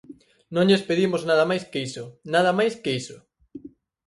Non 0.55 0.67
lles 0.67 0.85
pedimos 0.89 1.21
nada 1.29 1.45
máis 1.49 1.63
que 1.71 1.79
iso, 1.89 2.05
nada 2.33 2.51
máis 2.59 2.73
que 2.83 2.91
iso. 3.01 3.17